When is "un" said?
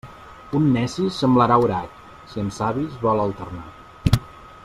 0.59-0.63